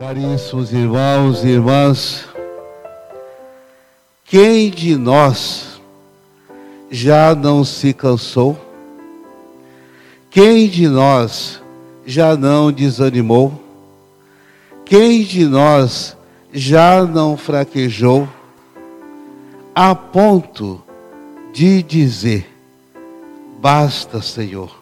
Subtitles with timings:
[0.00, 2.26] Caríssimos irmãos e irmãs,
[4.24, 5.78] quem de nós
[6.90, 8.58] já não se cansou?
[10.30, 11.60] Quem de nós
[12.06, 13.52] já não desanimou?
[14.86, 16.16] Quem de nós
[16.50, 18.26] já não fraquejou
[19.74, 20.82] a ponto
[21.52, 22.50] de dizer:
[23.60, 24.74] basta, Senhor,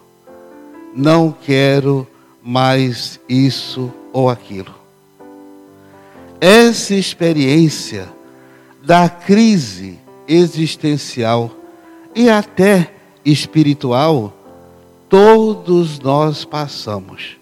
[0.95, 2.07] não quero
[2.41, 4.78] mais isso ou aquilo?
[6.41, 8.09] Essa experiência
[8.85, 9.99] da crise
[10.29, 11.51] existencial
[12.15, 12.93] e até
[13.25, 14.33] espiritual,
[15.09, 17.37] todos nós passamos.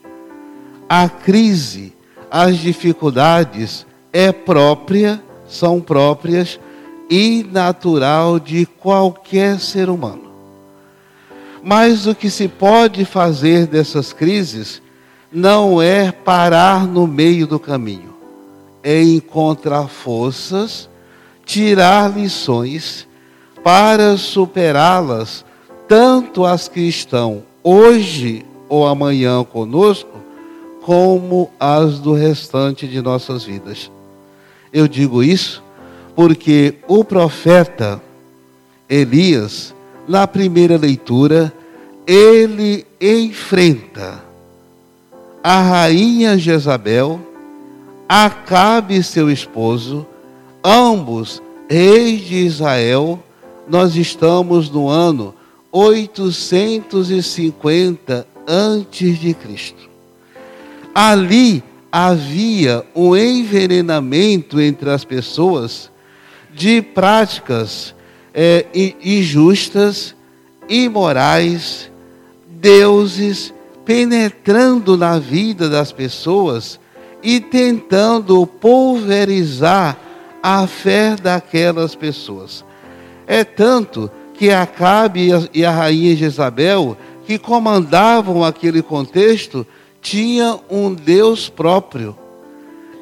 [0.89, 1.93] A crise,
[2.31, 6.59] as dificuldades é própria, são próprias
[7.11, 10.25] e natural de qualquer ser humano.
[11.63, 14.81] Mas o que se pode fazer dessas crises
[15.31, 18.16] não é parar no meio do caminho
[18.89, 20.89] é encontrar forças,
[21.45, 23.05] tirar lições
[23.65, 25.45] para superá-las,
[25.89, 30.17] tanto as que estão hoje ou amanhã conosco,
[30.83, 33.91] como as do restante de nossas vidas.
[34.73, 35.65] Eu digo isso
[36.15, 38.01] porque o profeta
[38.89, 39.75] Elias,
[40.07, 41.53] na primeira leitura,
[42.07, 44.23] ele enfrenta
[45.43, 47.21] a rainha Jezabel
[48.09, 50.07] Acabe seu esposo,
[50.63, 53.21] ambos reis de Israel,
[53.69, 55.35] nós estamos no ano
[55.73, 59.91] 850 antes de Cristo.
[60.95, 65.91] Ali havia um envenenamento entre as pessoas
[66.55, 67.93] de práticas
[68.33, 68.67] é,
[69.03, 70.15] injustas,
[70.69, 71.91] imorais,
[72.49, 73.53] deuses
[73.85, 76.79] penetrando na vida das pessoas
[77.27, 79.99] e tentando pulverizar
[80.41, 82.65] a fé daquelas pessoas.
[83.27, 86.97] É tanto que Acabe e a rainha Jezabel,
[87.27, 89.67] que comandavam aquele contexto,
[90.01, 92.17] tinha um Deus próprio.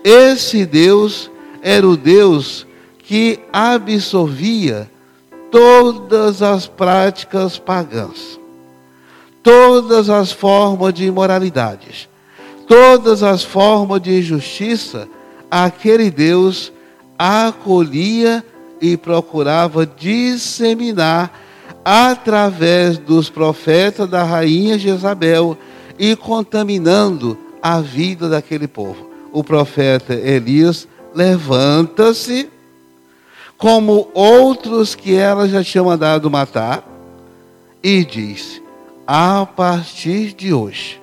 [0.03, 2.67] Esse Deus era o Deus
[3.01, 4.91] que absorvia
[5.51, 8.41] todas as práticas pagãs,
[9.43, 12.09] todas as formas de imoralidades
[12.67, 15.09] todas as formas de injustiça,
[15.51, 16.73] aquele Deus
[17.19, 18.45] acolhia
[18.81, 21.33] e procurava disseminar
[21.85, 25.57] através dos profetas da rainha Jezabel
[25.99, 29.11] e contaminando a vida daquele povo.
[29.33, 32.49] O profeta Elias levanta-se,
[33.57, 36.87] como outros que ela já tinha mandado matar,
[37.83, 38.61] e diz:
[39.07, 41.01] a partir de hoje,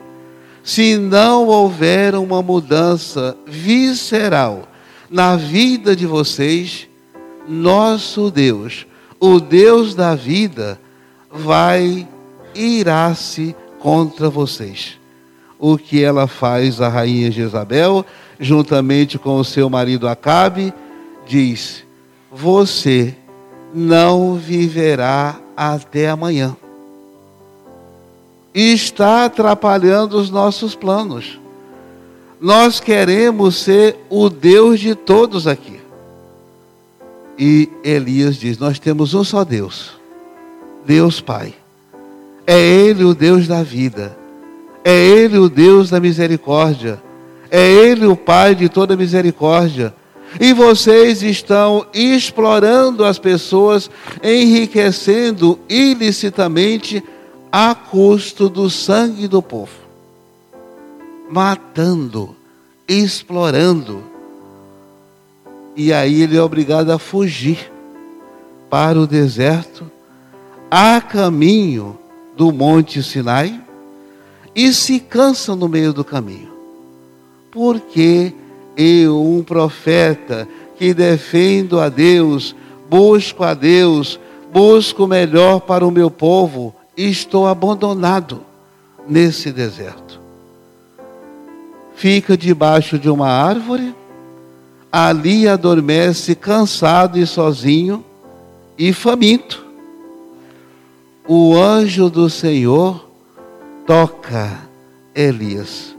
[0.64, 4.68] se não houver uma mudança visceral
[5.10, 6.88] na vida de vocês,
[7.48, 8.86] nosso Deus,
[9.20, 10.80] o Deus da vida,
[11.30, 12.08] vai
[12.54, 15.00] irar-se contra vocês.
[15.60, 18.06] O que ela faz, a rainha Jezabel,
[18.40, 20.74] juntamente com o seu marido Acabe,
[21.28, 21.84] diz:
[22.32, 23.16] Você
[23.74, 26.56] não viverá até amanhã
[28.54, 31.40] e está atrapalhando os nossos planos.
[32.40, 35.80] Nós queremos ser o Deus de todos aqui.
[37.38, 39.92] E Elias diz: Nós temos um só Deus,
[40.86, 41.54] Deus Pai.
[42.46, 44.18] É Ele o Deus da vida,
[44.84, 47.02] é Ele o Deus da misericórdia,
[47.50, 49.94] é Ele o Pai de toda misericórdia.
[50.40, 53.92] E vocês estão explorando as pessoas,
[54.24, 57.04] enriquecendo ilicitamente
[57.52, 59.74] a custo do sangue do povo,
[61.30, 62.34] matando,
[62.88, 64.02] explorando.
[65.76, 67.72] E aí ele é obrigado a fugir
[68.70, 69.92] para o deserto,
[70.70, 71.98] a caminho
[72.38, 73.62] do Monte Sinai,
[74.56, 76.52] e se cansa no meio do caminho.
[77.52, 78.34] Porque
[78.78, 82.56] eu, um profeta que defendo a Deus,
[82.90, 84.18] busco a Deus,
[84.54, 88.44] busco o melhor para o meu povo, estou abandonado
[89.08, 90.20] nesse deserto.
[91.96, 93.96] Fica debaixo de uma árvore,
[94.92, 98.04] ali adormece cansado e sozinho
[98.78, 99.66] e faminto.
[101.28, 103.08] O anjo do Senhor
[103.86, 104.60] toca
[105.14, 105.96] Elias.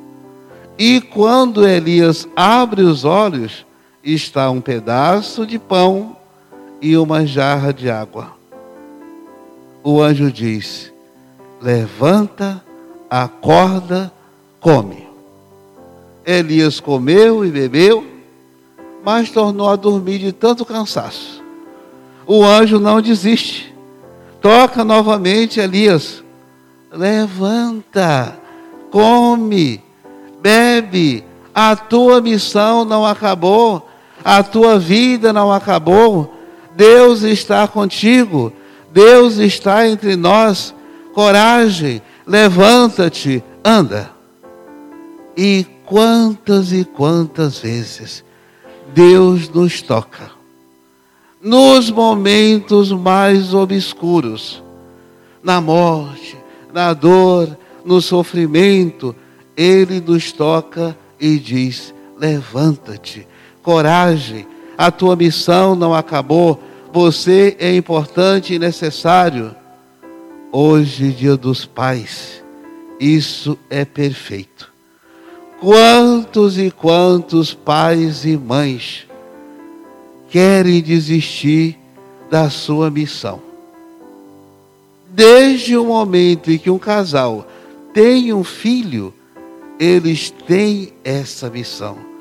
[0.78, 3.64] E quando Elias abre os olhos,
[4.02, 6.16] está um pedaço de pão
[6.80, 8.41] e uma jarra de água
[9.82, 10.92] o anjo diz:
[11.60, 12.62] Levanta,
[13.08, 14.12] acorda,
[14.60, 15.06] come.
[16.24, 18.06] Elias comeu e bebeu,
[19.04, 21.42] mas tornou a dormir de tanto cansaço.
[22.26, 23.74] O anjo não desiste.
[24.40, 26.22] Toca novamente Elias.
[26.90, 28.36] Levanta,
[28.90, 29.82] come,
[30.40, 31.24] bebe.
[31.54, 33.88] A tua missão não acabou.
[34.24, 36.32] A tua vida não acabou.
[36.76, 38.52] Deus está contigo.
[38.92, 40.74] Deus está entre nós.
[41.14, 44.10] Coragem, levanta-te, anda.
[45.36, 48.24] E quantas e quantas vezes
[48.94, 50.30] Deus nos toca.
[51.40, 54.62] Nos momentos mais obscuros,
[55.42, 56.36] na morte,
[56.72, 59.14] na dor, no sofrimento,
[59.56, 63.26] Ele nos toca e diz: levanta-te,
[63.62, 64.46] coragem,
[64.78, 66.62] a tua missão não acabou,
[66.92, 69.56] você é importante e necessário.
[70.52, 72.44] Hoje, dia dos pais,
[73.00, 74.70] isso é perfeito.
[75.58, 79.06] Quantos e quantos pais e mães
[80.28, 81.78] querem desistir
[82.30, 83.40] da sua missão?
[85.08, 87.46] Desde o momento em que um casal
[87.94, 89.14] tem um filho,
[89.78, 92.11] eles têm essa missão.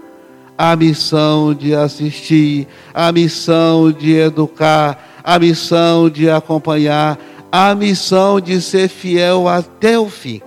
[0.64, 7.18] A missão de assistir, a missão de educar, a missão de acompanhar,
[7.52, 10.40] a missão de ser fiel até o fim.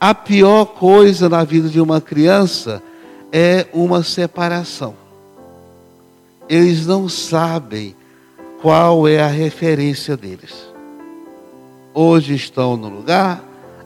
[0.00, 2.82] A pior coisa na vida de uma criança
[3.30, 4.94] é uma separação.
[6.48, 7.94] Eles não sabem
[8.62, 10.54] qual é a referência deles.
[11.92, 13.44] Hoje estão no lugar,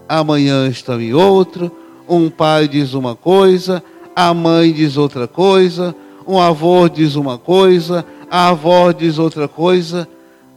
[0.08, 1.68] amanhã estão em outro.
[2.08, 3.82] Um pai diz uma coisa,
[4.16, 5.94] a mãe diz outra coisa,
[6.26, 10.08] um avô diz uma coisa, a avó diz outra coisa.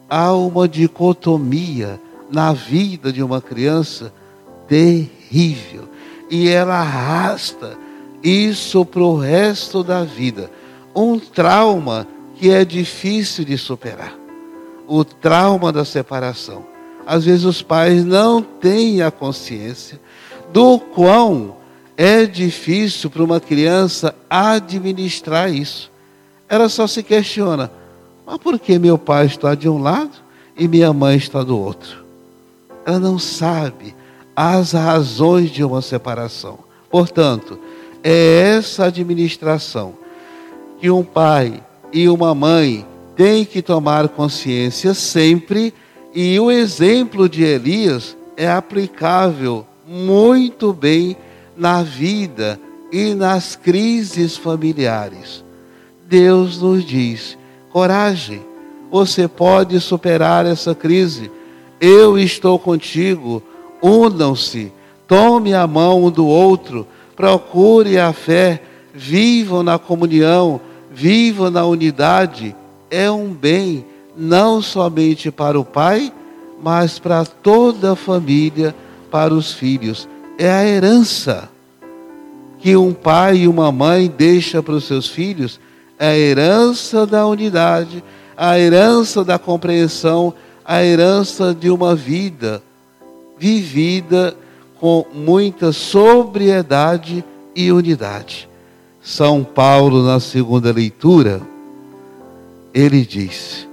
[0.10, 2.00] Há uma dicotomia
[2.32, 4.14] na vida de uma criança
[4.66, 5.90] terrível.
[6.32, 7.78] E ela arrasta
[8.24, 10.50] isso para o resto da vida.
[10.96, 12.08] Um trauma
[12.38, 14.16] que é difícil de superar.
[14.88, 16.66] O trauma da separação.
[17.06, 20.00] Às vezes os pais não têm a consciência
[20.54, 21.59] do quão
[22.02, 25.92] é difícil para uma criança administrar isso.
[26.48, 27.70] Ela só se questiona:
[28.26, 30.16] mas por que meu pai está de um lado
[30.58, 32.06] e minha mãe está do outro?
[32.86, 33.94] Ela não sabe
[34.34, 36.60] as razões de uma separação.
[36.90, 37.60] Portanto,
[38.02, 39.94] é essa administração
[40.80, 41.62] que um pai
[41.92, 42.86] e uma mãe
[43.18, 45.74] têm que tomar consciência sempre,
[46.16, 51.18] e o exemplo de Elias é aplicável muito bem
[51.60, 52.60] na vida
[52.92, 55.44] e nas crises familiares.
[56.08, 57.38] Deus nos diz:
[57.72, 58.42] coragem,
[58.90, 61.30] você pode superar essa crise.
[61.80, 63.44] Eu estou contigo
[63.82, 64.72] unam-se,
[65.08, 68.62] tome a mão um do outro, procure a fé,
[68.94, 70.60] vivam na comunhão,
[70.92, 72.56] vivam na unidade.
[72.90, 73.86] É um bem
[74.18, 76.12] não somente para o pai,
[76.62, 78.76] mas para toda a família,
[79.10, 80.08] para os filhos.
[80.42, 81.50] É a herança
[82.60, 85.60] que um pai e uma mãe deixa para os seus filhos,
[86.00, 88.02] é a herança da unidade,
[88.38, 90.34] a herança da compreensão,
[90.64, 92.64] a herança de uma vida
[93.38, 94.34] vivida
[94.80, 97.22] com muita sobriedade
[97.54, 98.48] e unidade.
[99.02, 101.42] São Paulo, na segunda leitura,
[102.74, 103.68] ele diz: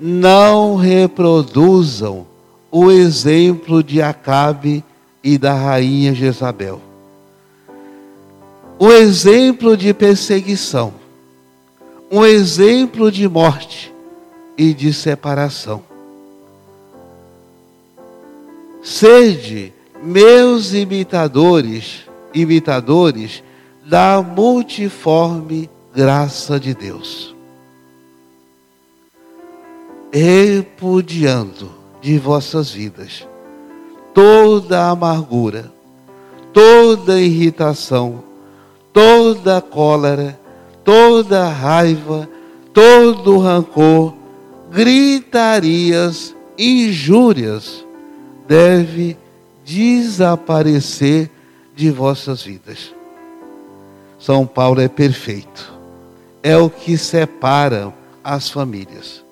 [0.00, 2.24] Não reproduzam
[2.70, 4.84] o exemplo de Acabe
[5.26, 6.80] e da rainha Jezabel.
[8.78, 10.94] O exemplo de perseguição,
[12.08, 13.92] um exemplo de morte
[14.56, 15.82] e de separação
[18.84, 22.02] Sede meus imitadores,
[22.32, 23.42] imitadores
[23.84, 27.34] da multiforme graça de Deus.
[30.12, 33.26] Repudiando de vossas vidas
[34.16, 35.70] toda amargura,
[36.50, 38.24] toda irritação,
[38.90, 40.40] toda cólera,
[40.82, 42.26] toda raiva,
[42.72, 44.14] todo rancor,
[44.72, 47.84] gritarias, injúrias,
[48.48, 49.18] deve
[49.66, 51.30] desaparecer
[51.74, 52.94] de vossas vidas.
[54.18, 55.74] São Paulo é perfeito.
[56.42, 57.92] É o que separa
[58.24, 59.22] as famílias.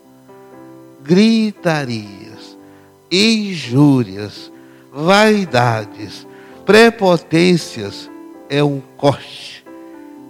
[1.02, 2.54] Gritarias,
[3.10, 4.52] injúrias,
[4.94, 6.26] vaidades,
[6.64, 8.10] prepotências
[8.48, 9.64] é um corte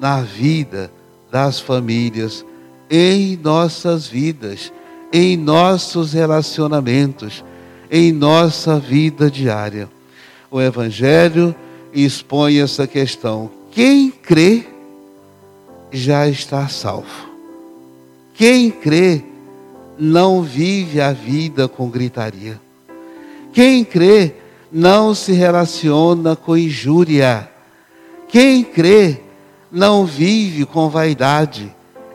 [0.01, 0.91] na vida
[1.31, 2.45] das famílias,
[2.91, 4.73] em nossas vidas,
[5.13, 7.45] em nossos relacionamentos
[7.91, 9.89] em nossa vida diária.
[10.51, 11.55] O Evangelho
[11.93, 13.49] expõe essa questão.
[13.71, 14.67] Quem crê
[15.93, 17.31] já está salvo.
[18.35, 19.23] Quem crê
[19.97, 22.61] não vive a vida com gritaria.
[23.53, 24.35] Quem crê
[24.75, 27.49] não se relaciona com injúria.
[28.27, 29.21] Quem crê
[29.71, 31.73] não vive com vaidade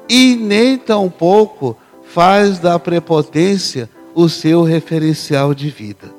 [0.10, 6.14] e nem tampouco faz da prepotência o seu referencial de vida.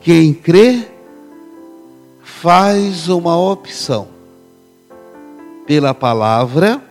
[0.00, 0.88] Quem crê
[2.24, 4.08] faz uma opção
[5.64, 6.82] pela palavra,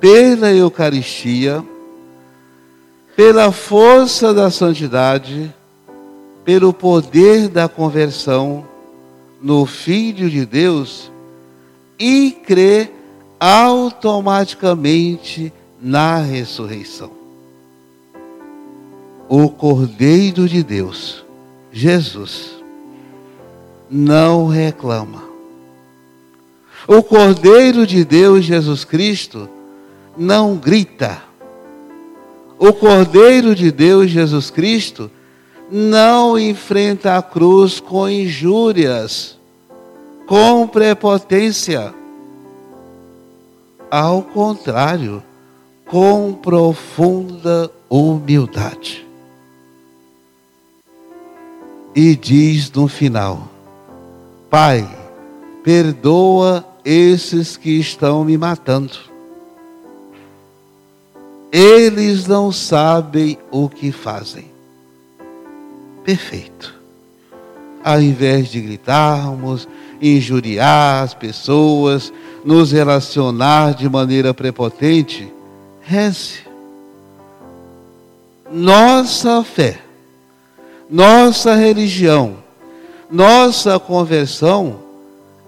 [0.00, 1.62] pela Eucaristia,
[3.14, 5.54] pela força da santidade,
[6.44, 8.64] pelo poder da conversão
[9.40, 11.10] no Filho de Deus
[11.98, 12.88] e crê
[13.38, 17.10] automaticamente na ressurreição.
[19.28, 21.24] O Cordeiro de Deus,
[21.72, 22.54] Jesus,
[23.90, 25.24] não reclama.
[26.86, 29.48] O Cordeiro de Deus, Jesus Cristo,
[30.16, 31.22] não grita.
[32.58, 35.10] O Cordeiro de Deus, Jesus Cristo,
[35.70, 39.38] não enfrenta a cruz com injúrias,
[40.26, 41.94] com prepotência.
[43.90, 45.22] Ao contrário,
[45.86, 49.06] com profunda humildade.
[51.94, 53.48] E diz no final:
[54.50, 54.88] Pai,
[55.62, 58.98] perdoa esses que estão me matando.
[61.52, 64.53] Eles não sabem o que fazem
[66.04, 66.74] perfeito.
[67.82, 69.66] Ao invés de gritarmos,
[70.00, 72.12] injuriar as pessoas,
[72.44, 75.32] nos relacionar de maneira prepotente,
[75.80, 76.44] reze.
[78.50, 79.80] Nossa fé,
[80.88, 82.36] nossa religião,
[83.10, 84.78] nossa conversão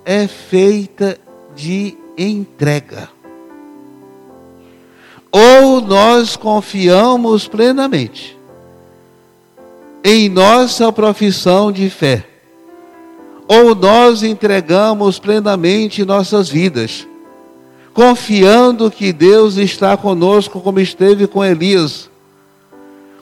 [0.04, 1.18] é feita
[1.54, 3.08] de entrega.
[5.30, 8.35] Ou nós confiamos plenamente
[10.08, 12.24] em nossa profissão de fé,
[13.48, 17.04] ou nós entregamos plenamente nossas vidas,
[17.92, 22.08] confiando que Deus está conosco como esteve com Elias,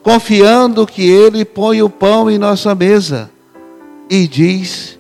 [0.02, 3.30] confiando que Ele põe o pão em nossa mesa
[4.10, 4.98] e diz: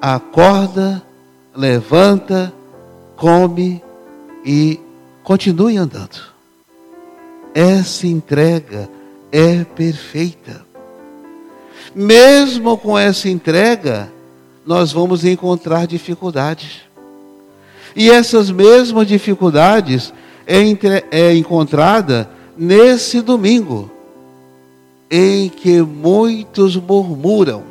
[0.00, 1.02] acorda,
[1.56, 2.54] levanta,
[3.16, 3.82] come
[4.46, 4.78] e
[5.24, 6.20] continue andando.
[7.52, 8.88] Essa entrega
[9.32, 10.67] é perfeita.
[11.94, 14.10] Mesmo com essa entrega,
[14.66, 16.82] nós vamos encontrar dificuldades.
[17.96, 20.12] E essas mesmas dificuldades
[20.46, 23.90] é, entre, é encontrada nesse domingo,
[25.10, 27.64] em que muitos murmuram,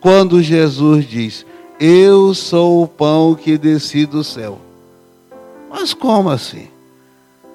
[0.00, 1.46] quando Jesus diz:
[1.80, 4.58] Eu sou o pão que desci do céu.
[5.70, 6.71] Mas como assim?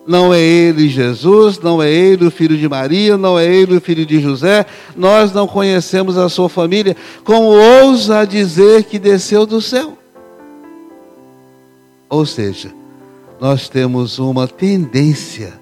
[0.07, 3.81] Não é ele Jesus, não é ele o filho de Maria, não é ele o
[3.81, 6.95] filho de José, nós não conhecemos a sua família,
[7.25, 9.97] como ousa dizer que desceu do céu?
[12.09, 12.73] Ou seja,
[13.39, 15.53] nós temos uma tendência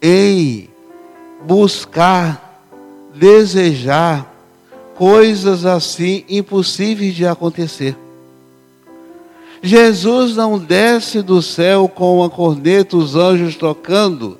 [0.00, 0.68] em
[1.44, 2.62] buscar,
[3.12, 4.32] desejar
[4.94, 7.96] coisas assim impossíveis de acontecer.
[9.62, 14.38] Jesus não desce do céu com uma corneta, os anjos tocando,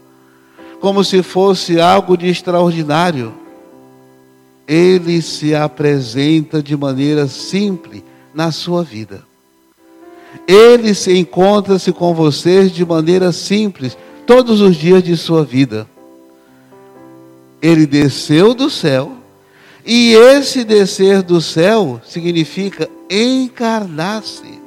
[0.80, 3.34] como se fosse algo de extraordinário.
[4.66, 9.22] Ele se apresenta de maneira simples na sua vida.
[10.46, 15.86] Ele se encontra-se com vocês de maneira simples todos os dias de sua vida.
[17.60, 19.12] Ele desceu do céu,
[19.84, 24.60] e esse descer do céu significa encarnar-se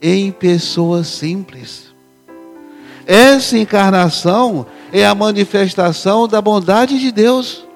[0.00, 1.88] em pessoas simples.
[3.06, 7.66] Essa encarnação é a manifestação da bondade de Deus.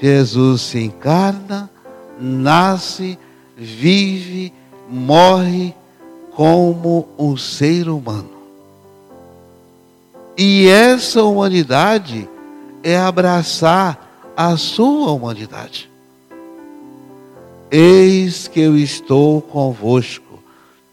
[0.00, 1.68] Jesus se encarna,
[2.20, 3.18] nasce,
[3.56, 4.52] vive,
[4.88, 5.74] morre
[6.34, 8.30] como um ser humano.
[10.36, 12.28] E essa humanidade
[12.84, 15.90] é abraçar a sua humanidade.
[17.72, 20.27] Eis que eu estou convosco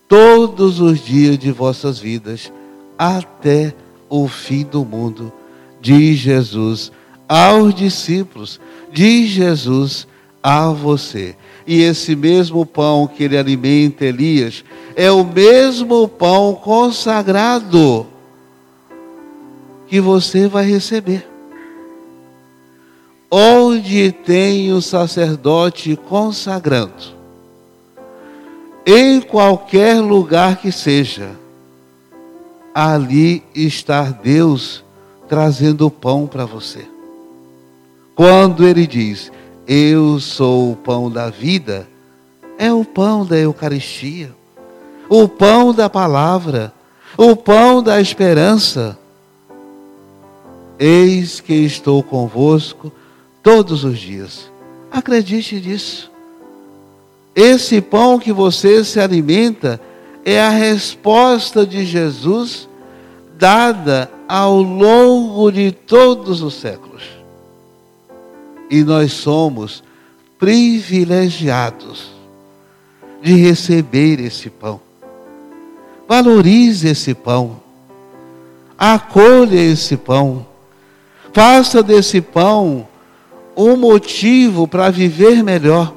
[0.08, 2.52] todos os dias de vossas vidas,
[2.98, 3.74] até
[4.10, 5.32] o fim do mundo,
[5.82, 6.92] diz Jesus
[7.28, 8.60] aos discípulos,
[8.92, 10.08] diz Jesus
[10.42, 11.36] a você.
[11.66, 14.64] E esse mesmo pão que ele alimenta Elias
[14.96, 18.06] é o mesmo pão consagrado
[19.88, 21.28] que você vai receber.
[23.30, 27.15] Onde tem o sacerdote consagrando,
[28.86, 31.32] em qualquer lugar que seja,
[32.74, 34.84] ali está Deus
[35.28, 36.86] trazendo o pão para você.
[38.14, 39.32] Quando ele diz,
[39.68, 41.88] Eu sou o pão da vida,
[42.58, 44.32] é o pão da Eucaristia,
[45.10, 46.72] o pão da palavra,
[47.18, 48.98] o pão da esperança.
[50.78, 52.92] Eis que estou convosco
[53.42, 54.52] todos os dias.
[54.92, 56.15] Acredite nisso.
[57.36, 59.80] Esse pão que você se alimenta
[60.24, 62.68] é a resposta de Jesus
[63.38, 67.04] dada ao longo de todos os séculos.
[68.70, 69.84] E nós somos
[70.40, 72.12] privilegiados
[73.22, 74.80] de receber esse pão.
[76.08, 77.58] Valorize esse pão.
[78.78, 80.46] Acolha esse pão.
[81.34, 82.88] Faça desse pão
[83.58, 85.94] um motivo para viver melhor,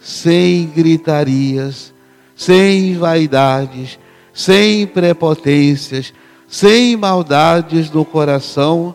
[0.00, 1.92] sem gritarias,
[2.36, 3.98] sem vaidades,
[4.32, 6.14] sem prepotências,
[6.46, 8.94] sem maldades no coração.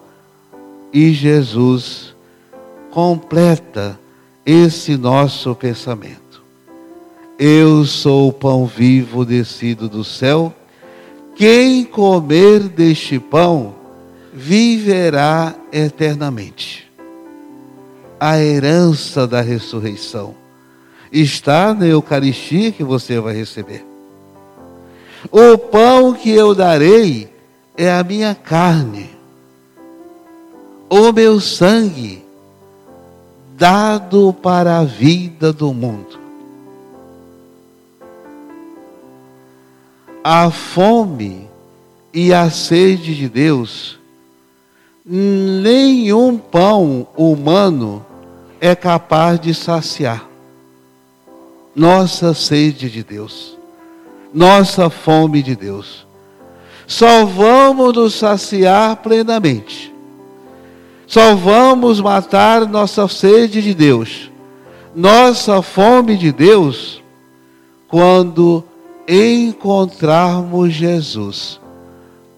[0.94, 2.16] E Jesus
[2.92, 4.00] completa
[4.46, 6.44] esse nosso pensamento.
[7.38, 10.54] Eu sou o pão vivo descido do céu.
[11.36, 13.76] Quem comer deste pão
[14.32, 16.90] viverá eternamente.
[18.20, 20.43] A herança da ressurreição
[21.14, 23.86] está na Eucaristia que você vai receber.
[25.32, 27.32] O pão que eu darei
[27.78, 29.12] é a minha carne,
[30.90, 32.24] o meu sangue,
[33.56, 36.20] dado para a vida do mundo.
[40.24, 41.48] A fome
[42.14, 44.00] e a sede de Deus,
[45.06, 48.06] nenhum pão humano
[48.60, 50.33] é capaz de saciar.
[51.76, 53.58] Nossa sede de Deus,
[54.34, 56.04] nossa fome de Deus
[56.86, 59.94] só vamos nos saciar plenamente.
[61.08, 64.32] Só vamos matar nossa sede de Deus,
[64.96, 67.04] nossa fome de Deus,
[67.88, 68.64] quando
[69.08, 71.60] encontrarmos Jesus,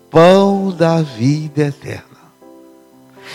[0.09, 2.03] pão da vida eterna.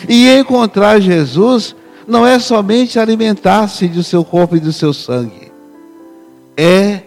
[0.09, 1.75] E encontrar Jesus
[2.07, 5.50] não é somente alimentar-se do seu corpo e do seu sangue,
[6.57, 7.03] é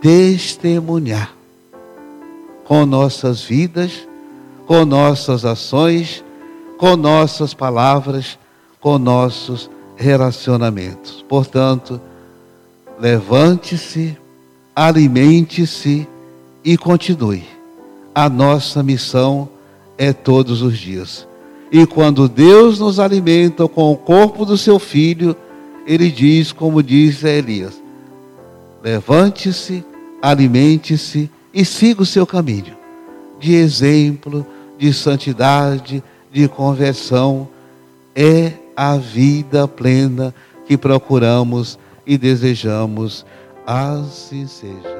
[0.00, 1.34] testemunhar
[2.64, 4.06] com nossas vidas,
[4.66, 6.24] com nossas ações,
[6.78, 8.38] com nossas palavras,
[8.80, 11.24] com nossos relacionamentos.
[11.28, 12.00] Portanto,
[12.98, 14.16] levante-se,
[14.74, 16.06] alimente-se
[16.64, 17.44] e continue.
[18.14, 19.48] A nossa missão
[19.98, 21.26] é todos os dias.
[21.72, 25.36] E quando Deus nos alimenta com o corpo do seu filho,
[25.86, 27.79] ele diz, como diz Elias:
[28.82, 29.84] levante-se,
[30.22, 32.80] alimente-se e siga o seu caminho
[33.40, 34.46] de exemplo,
[34.78, 37.48] de santidade, de conversão.
[38.14, 40.34] É a vida plena
[40.66, 43.24] que procuramos e desejamos.
[43.66, 44.99] Assim seja.